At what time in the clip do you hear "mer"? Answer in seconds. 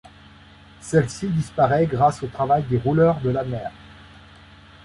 3.43-3.71